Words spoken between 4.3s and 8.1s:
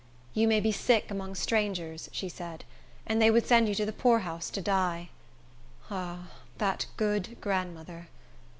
to die." Ah, that good grandmother!